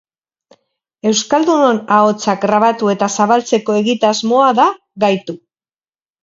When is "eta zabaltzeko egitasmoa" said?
2.95-4.49